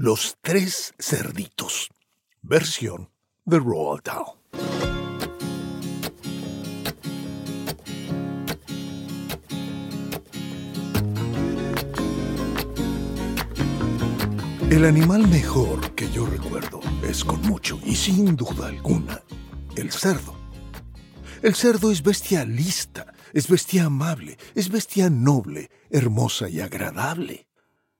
Los 0.00 0.36
tres 0.40 0.94
cerditos. 1.00 1.90
Versión 2.40 3.10
de 3.44 3.58
Roald 3.58 4.04
Dahl. 4.04 4.26
El 14.70 14.84
animal 14.84 15.26
mejor 15.26 15.92
que 15.96 16.08
yo 16.12 16.26
recuerdo 16.26 16.78
es 17.02 17.24
con 17.24 17.42
mucho 17.42 17.80
y 17.84 17.96
sin 17.96 18.36
duda 18.36 18.68
alguna 18.68 19.20
el 19.74 19.90
cerdo. 19.90 20.36
El 21.42 21.56
cerdo 21.56 21.90
es 21.90 22.04
bestia 22.04 22.44
lista, 22.44 23.12
es 23.32 23.48
bestia 23.48 23.86
amable, 23.86 24.38
es 24.54 24.68
bestia 24.70 25.10
noble, 25.10 25.72
hermosa 25.90 26.48
y 26.48 26.60
agradable. 26.60 27.47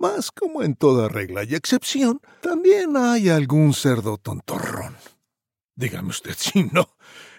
Mas 0.00 0.32
como 0.32 0.62
en 0.62 0.76
toda 0.76 1.08
regla 1.08 1.44
y 1.44 1.54
excepción, 1.54 2.22
también 2.40 2.96
hay 2.96 3.28
algún 3.28 3.74
cerdo 3.74 4.16
tontorrón. 4.16 4.96
Dígame 5.76 6.08
usted 6.08 6.34
si 6.38 6.64
no. 6.64 6.96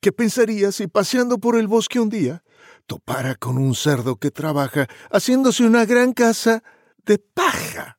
¿Qué 0.00 0.12
pensaría 0.12 0.70
si 0.70 0.86
paseando 0.86 1.38
por 1.38 1.56
el 1.56 1.66
bosque 1.66 1.98
un 1.98 2.10
día 2.10 2.44
topara 2.86 3.34
con 3.34 3.58
un 3.58 3.74
cerdo 3.74 4.20
que 4.20 4.30
trabaja 4.30 4.86
haciéndose 5.10 5.64
una 5.64 5.84
gran 5.84 6.12
casa 6.12 6.62
de 7.04 7.18
paja? 7.18 7.98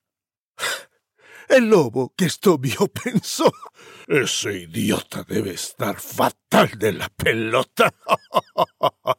El 1.49 1.70
lobo, 1.70 2.13
que 2.16 2.24
esto 2.24 2.58
vio, 2.58 2.88
pensó, 3.04 3.52
ese 4.08 4.60
idiota 4.60 5.26
debe 5.27 5.52
estar 5.52 5.99
fatal 5.99 6.72
de 6.80 6.94
la 6.94 7.10
pelota. 7.10 7.94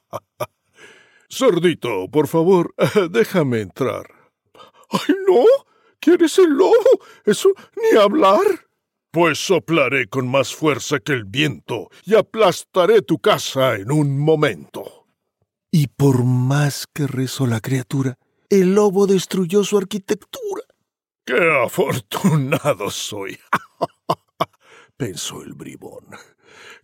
Cerdito, 1.29 2.09
por 2.11 2.27
favor, 2.27 2.75
déjame 3.11 3.61
entrar. 3.61 4.16
¡Ay, 4.91 5.15
no! 5.27 5.45
¿Quieres 6.01 6.39
el 6.39 6.51
lobo? 6.51 6.75
Eso 7.25 7.51
ni 7.77 7.99
hablar. 7.99 8.45
Pues 9.11 9.39
soplaré 9.39 10.09
con 10.09 10.29
más 10.29 10.55
fuerza 10.55 10.99
que 11.01 11.13
el 11.13 11.25
viento 11.25 11.89
y 12.05 12.15
aplastaré 12.15 13.03
tu 13.03 13.19
casa 13.19 13.77
en 13.77 13.91
un 13.91 14.19
momento. 14.19 15.07
Y 15.71 15.89
por 15.89 16.25
más 16.25 16.87
que 16.93 17.07
rezó 17.07 17.47
la 17.47 17.61
criatura, 17.61 18.19
el 18.51 18.75
lobo 18.75 19.07
destruyó 19.07 19.65
su 19.65 19.79
arquitectura. 19.79 20.63
¡Qué 21.25 21.51
afortunado 21.65 22.91
soy! 22.91 23.39
pensó 24.97 25.43
el 25.43 25.55
bribón. 25.55 26.05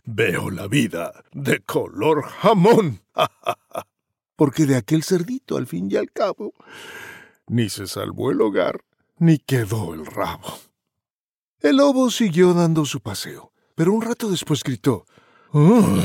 Veo 0.04 0.50
la 0.50 0.66
vida 0.66 1.24
de 1.32 1.60
color 1.60 2.24
jamón. 2.24 3.02
Porque 4.36 4.66
de 4.66 4.76
aquel 4.76 5.04
cerdito, 5.04 5.56
al 5.56 5.66
fin 5.66 5.88
y 5.90 5.96
al 5.96 6.10
cabo, 6.10 6.54
ni 7.52 7.68
se 7.68 7.86
salvó 7.86 8.30
el 8.30 8.40
hogar, 8.40 8.82
ni 9.18 9.38
quedó 9.38 9.92
el 9.92 10.06
rabo. 10.06 10.58
El 11.60 11.76
lobo 11.76 12.10
siguió 12.10 12.54
dando 12.54 12.86
su 12.86 13.00
paseo, 13.00 13.52
pero 13.74 13.92
un 13.92 14.00
rato 14.00 14.30
después 14.30 14.64
gritó, 14.64 15.04
oh, 15.52 15.98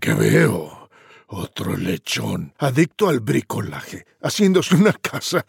¿Qué 0.00 0.14
veo? 0.14 0.88
Otro 1.28 1.76
lechón, 1.76 2.54
adicto 2.58 3.08
al 3.08 3.20
bricolaje, 3.20 4.06
haciéndose 4.22 4.76
una 4.76 4.94
casa 4.94 5.44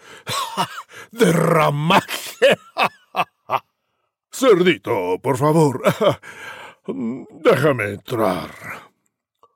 de 1.12 1.32
ramaje. 1.32 2.58
Cerdito, 4.32 5.20
por 5.24 5.38
favor, 5.38 5.82
déjame 6.86 7.92
entrar. 7.92 8.52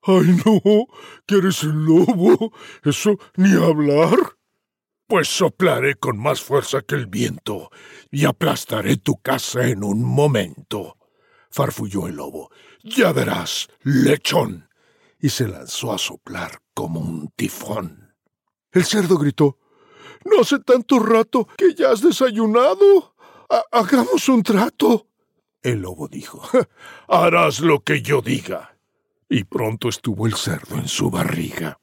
Ay, 0.04 0.40
no, 0.46 0.88
¿quieres 1.26 1.64
el 1.64 1.86
lobo? 1.86 2.54
Eso 2.84 3.20
ni 3.36 3.52
hablar. 3.54 4.38
Pues 5.12 5.28
soplaré 5.28 5.96
con 5.96 6.18
más 6.18 6.42
fuerza 6.42 6.84
que 6.84 6.96
el 6.96 7.06
viento 7.06 7.70
y 8.12 8.24
aplastaré 8.24 8.96
tu 8.96 9.18
casa 9.18 9.68
en 9.68 9.84
un 9.84 10.02
momento. 10.02 10.96
Farfulló 11.50 12.08
el 12.08 12.16
lobo. 12.16 12.50
Ya 12.82 13.12
verás, 13.12 13.68
lechón 13.84 14.70
y 15.20 15.28
se 15.28 15.50
lanzó 15.50 15.92
a 15.92 15.98
soplar 15.98 16.62
como 16.74 17.02
un 17.02 17.28
tifón. 17.36 18.16
El 18.72 18.86
cerdo 18.86 19.18
gritó 19.18 19.58
No 20.24 20.44
hace 20.44 20.60
tanto 20.60 20.98
rato 20.98 21.46
que 21.58 21.76
ya 21.76 21.92
has 21.92 22.02
desayunado. 22.02 23.14
hagamos 23.70 24.30
un 24.30 24.44
trato. 24.44 25.08
El 25.62 25.82
lobo 25.82 26.08
dijo 26.08 26.42
Harás 27.10 27.60
lo 27.60 27.82
que 27.82 28.02
yo 28.02 28.22
diga. 28.22 28.78
Y 29.28 29.44
pronto 29.44 29.90
estuvo 29.90 30.26
el 30.26 30.36
cerdo 30.36 30.78
en 30.78 30.88
su 30.88 31.12
barriga. 31.12 31.81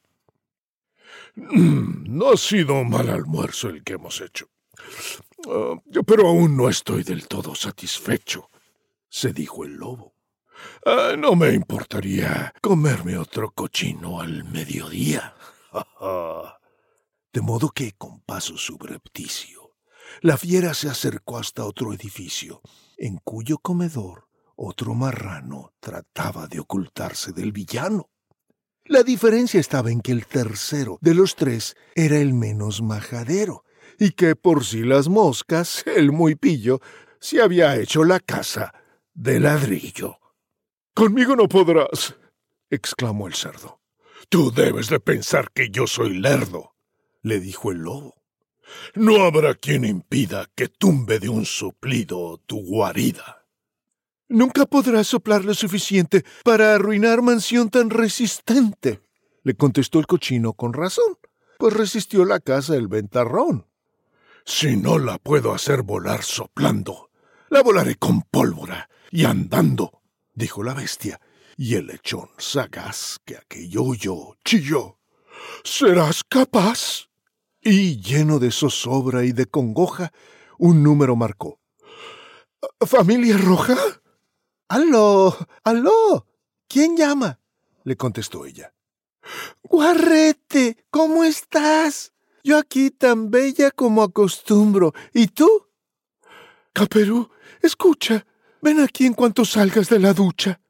Mm, 1.35 2.17
no 2.17 2.31
ha 2.31 2.37
sido 2.37 2.83
mal 2.83 3.09
almuerzo 3.09 3.69
el 3.69 3.83
que 3.83 3.93
hemos 3.93 4.21
hecho. 4.21 4.47
Ah, 5.47 5.75
pero 6.05 6.27
aún 6.27 6.57
no 6.57 6.69
estoy 6.69 7.03
del 7.03 7.27
todo 7.27 7.55
satisfecho, 7.55 8.49
se 9.09 9.33
dijo 9.33 9.63
el 9.63 9.75
lobo. 9.75 10.15
Ah, 10.85 11.15
no 11.17 11.35
me 11.35 11.53
importaría 11.53 12.53
comerme 12.61 13.17
otro 13.17 13.51
cochino 13.51 14.21
al 14.21 14.43
mediodía. 14.43 15.35
De 17.31 17.41
modo 17.41 17.69
que, 17.69 17.93
con 17.93 18.21
paso 18.21 18.57
subrepticio, 18.57 19.75
la 20.21 20.35
fiera 20.35 20.73
se 20.73 20.89
acercó 20.89 21.37
hasta 21.37 21.63
otro 21.63 21.93
edificio, 21.93 22.61
en 22.97 23.17
cuyo 23.23 23.59
comedor 23.59 24.27
otro 24.61 24.93
marrano 24.93 25.73
trataba 25.79 26.47
de 26.47 26.59
ocultarse 26.59 27.31
del 27.31 27.53
villano. 27.53 28.09
La 28.89 29.03
diferencia 29.03 29.59
estaba 29.59 29.91
en 29.91 30.01
que 30.01 30.11
el 30.11 30.25
tercero 30.25 30.97
de 30.99 31.13
los 31.13 31.35
tres 31.35 31.77
era 31.93 32.17
el 32.17 32.33
menos 32.33 32.81
majadero, 32.81 33.63
y 33.99 34.13
que 34.13 34.35
por 34.35 34.65
si 34.65 34.79
las 34.79 35.09
moscas, 35.09 35.83
el 35.95 36.11
muy 36.11 36.33
pillo, 36.33 36.79
se 37.19 37.39
había 37.39 37.75
hecho 37.77 38.03
la 38.03 38.19
casa 38.19 38.73
de 39.13 39.39
ladrillo. 39.39 40.17
Conmigo 40.95 41.35
no 41.35 41.47
podrás, 41.47 42.15
exclamó 42.71 43.27
el 43.27 43.35
cerdo. 43.35 43.79
Tú 44.27 44.51
debes 44.51 44.89
de 44.89 44.99
pensar 44.99 45.51
que 45.53 45.69
yo 45.69 45.85
soy 45.85 46.17
lerdo, 46.17 46.73
le 47.21 47.39
dijo 47.39 47.71
el 47.71 47.77
lobo. 47.77 48.15
No 48.95 49.21
habrá 49.23 49.53
quien 49.53 49.85
impida 49.85 50.47
que 50.55 50.67
tumbe 50.67 51.19
de 51.19 51.29
un 51.29 51.45
soplido 51.45 52.39
tu 52.47 52.65
guarida. 52.65 53.38
Nunca 54.29 54.65
podrás 54.65 55.07
soplar 55.07 55.43
lo 55.43 55.53
suficiente 55.53 56.23
para 56.43 56.75
arruinar 56.75 57.21
mansión 57.21 57.69
tan 57.69 57.89
resistente, 57.89 59.01
le 59.43 59.55
contestó 59.55 59.99
el 59.99 60.07
cochino 60.07 60.53
con 60.53 60.73
razón, 60.73 61.17
pues 61.57 61.73
resistió 61.73 62.25
la 62.25 62.39
casa 62.39 62.73
del 62.73 62.87
ventarrón. 62.87 63.65
Si 64.45 64.77
no 64.77 64.97
la 64.97 65.17
puedo 65.17 65.53
hacer 65.53 65.81
volar 65.81 66.23
soplando, 66.23 67.09
la 67.49 67.61
volaré 67.61 67.95
con 67.95 68.21
pólvora 68.21 68.89
y 69.11 69.25
andando 69.25 69.99
dijo 70.39 70.63
la 70.63 70.73
bestia, 70.73 71.19
y 71.57 71.75
el 71.75 71.87
lechón 71.87 72.29
sagaz 72.37 73.19
que 73.25 73.35
aquello 73.35 73.83
oyó 73.83 74.35
chilló. 74.45 74.97
¿Serás 75.63 76.23
capaz? 76.23 77.09
Y 77.61 77.99
lleno 77.99 78.39
de 78.39 78.49
zozobra 78.49 79.25
y 79.25 79.33
de 79.33 79.45
congoja, 79.45 80.13
un 80.57 80.81
número 80.81 81.15
marcó. 81.17 81.59
¿Familia 82.79 83.37
Roja? 83.37 83.75
¡Aló! 84.69 85.35
¡Aló! 85.63 86.25
¿Quién 86.67 86.95
llama? 86.95 87.39
le 87.83 87.97
contestó 87.97 88.45
ella. 88.45 88.73
Guarrete, 89.63 90.85
¿cómo 90.89 91.23
estás? 91.23 92.13
Yo 92.43 92.57
aquí 92.57 92.91
tan 92.91 93.29
bella 93.31 93.71
como 93.71 94.03
acostumbro. 94.03 94.93
¿Y 95.13 95.27
tú? 95.27 95.67
Caperú, 96.73 97.29
escucha, 97.61 98.25
Ven 98.61 98.81
aquí 98.81 99.05
en 99.05 99.13
cuanto 99.13 99.45
salgas 99.45 99.89
de 99.89 99.99
la 99.99 100.13
ducha. 100.13 100.61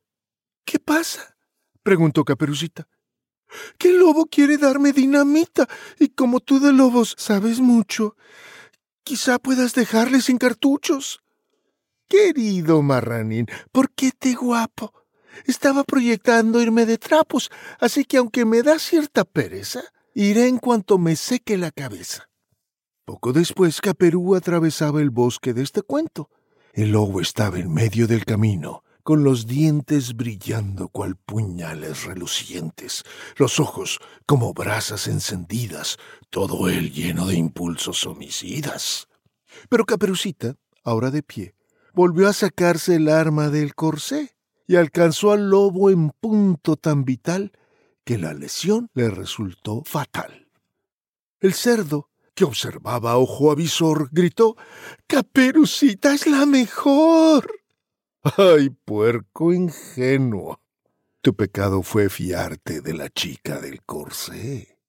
¿Qué 0.63 0.79
pasa? 0.79 1.35
preguntó 1.81 2.23
Caperucita. 2.23 2.87
El 3.79 3.97
lobo 3.97 4.27
quiere 4.27 4.57
darme 4.57 4.93
dinamita, 4.93 5.67
y 5.99 6.09
como 6.09 6.39
tú 6.39 6.59
de 6.59 6.71
lobos 6.71 7.15
sabes 7.17 7.59
mucho, 7.59 8.15
quizá 9.03 9.39
puedas 9.39 9.73
dejarle 9.73 10.21
sin 10.21 10.37
cartuchos. 10.37 11.23
Querido 12.09 12.81
marranín, 12.81 13.45
¿por 13.71 13.91
qué 13.91 14.11
te 14.11 14.33
guapo? 14.33 14.91
Estaba 15.45 15.83
proyectando 15.83 16.59
irme 16.59 16.87
de 16.87 16.97
trapos, 16.97 17.51
así 17.79 18.03
que 18.03 18.17
aunque 18.17 18.45
me 18.45 18.63
da 18.63 18.79
cierta 18.79 19.23
pereza, 19.23 19.83
iré 20.15 20.47
en 20.47 20.57
cuanto 20.57 20.97
me 20.97 21.15
seque 21.15 21.55
la 21.55 21.69
cabeza. 21.69 22.27
Poco 23.05 23.31
después 23.31 23.79
Caperú 23.79 24.35
atravesaba 24.35 25.01
el 25.01 25.11
bosque 25.11 25.53
de 25.53 25.61
este 25.61 25.83
cuento, 25.83 26.29
el 26.73 26.91
lobo 26.91 27.21
estaba 27.21 27.59
en 27.59 27.71
medio 27.71 28.07
del 28.07 28.25
camino, 28.25 28.83
con 29.03 29.23
los 29.23 29.45
dientes 29.45 30.15
brillando 30.15 30.89
cual 30.89 31.15
puñales 31.15 32.05
relucientes, 32.05 33.03
los 33.37 33.59
ojos 33.59 33.99
como 34.25 34.53
brasas 34.53 35.07
encendidas, 35.07 35.97
todo 36.31 36.69
él 36.69 36.91
lleno 36.91 37.27
de 37.27 37.35
impulsos 37.35 38.05
homicidas. 38.05 39.07
Pero 39.69 39.85
Caperucita, 39.85 40.55
ahora 40.83 41.11
de 41.11 41.23
pie, 41.23 41.55
volvió 41.93 42.27
a 42.27 42.33
sacarse 42.33 42.95
el 42.95 43.09
arma 43.09 43.49
del 43.49 43.75
corsé 43.75 44.35
y 44.67 44.75
alcanzó 44.75 45.31
al 45.31 45.49
lobo 45.49 45.89
en 45.89 46.11
punto 46.11 46.75
tan 46.75 47.05
vital 47.05 47.51
que 48.03 48.17
la 48.17 48.33
lesión 48.33 48.89
le 48.93 49.09
resultó 49.09 49.83
fatal. 49.83 50.47
El 51.39 51.53
cerdo 51.53 52.09
que 52.39 52.45
observaba 52.45 53.11
a 53.11 53.17
ojo 53.17 53.51
avisor, 53.51 54.09
gritó 54.11 54.55
Caperucita 55.07 56.13
es 56.13 56.25
la 56.25 56.45
mejor. 56.45 57.51
¡Ay, 58.37 58.69
puerco 58.69 59.51
ingenuo! 59.51 60.61
Tu 61.21 61.35
pecado 61.35 61.83
fue 61.83 62.07
fiarte 62.09 62.79
de 62.79 62.93
la 62.93 63.09
chica 63.09 63.59
del 63.59 63.83
corsé. 63.83 64.79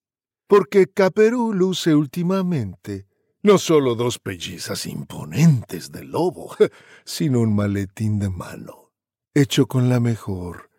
Porque 0.47 0.87
Caperú 0.87 1.53
luce 1.53 1.95
últimamente 1.95 3.09
no 3.43 3.59
solo 3.59 3.95
dos 3.95 4.19
pellizas 4.19 4.87
imponentes 4.87 5.93
de 5.93 6.05
lobo, 6.05 6.55
sino 7.05 7.41
un 7.41 7.55
maletín 7.55 8.19
de 8.19 8.31
mano, 8.31 8.93
hecho 9.35 9.67
con 9.67 9.89
la 9.89 10.01
mejor 10.01 10.71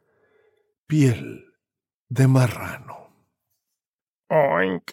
piel 0.87 1.53
de 2.09 2.27
marrano. 2.27 3.15
Oink. 4.29 4.91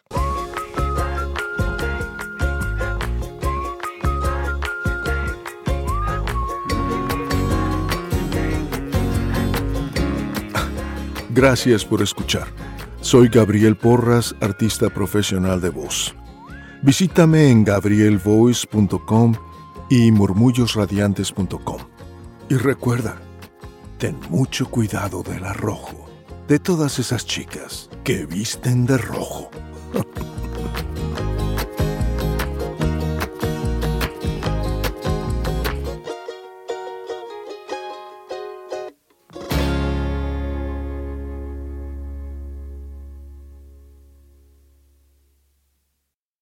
Gracias 11.30 11.84
por 11.84 12.02
escuchar. 12.02 12.48
Soy 13.00 13.28
Gabriel 13.28 13.76
Porras, 13.76 14.34
artista 14.40 14.90
profesional 14.90 15.60
de 15.60 15.68
voz. 15.68 16.17
Visítame 16.88 17.50
en 17.50 17.64
gabrielvoice.com 17.64 19.34
y 19.90 20.10
murmullosradiantes.com. 20.10 21.82
Y 22.48 22.54
recuerda, 22.54 23.20
ten 23.98 24.16
mucho 24.30 24.70
cuidado 24.70 25.22
del 25.22 25.44
arrojo 25.44 26.08
de 26.48 26.58
todas 26.58 26.98
esas 26.98 27.26
chicas 27.26 27.90
que 28.04 28.24
visten 28.24 28.86
de 28.86 28.96
rojo. 28.96 29.50